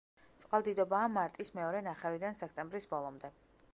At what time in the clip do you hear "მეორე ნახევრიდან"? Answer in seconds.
1.59-2.39